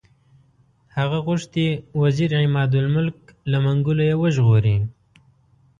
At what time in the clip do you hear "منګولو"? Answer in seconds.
3.65-4.03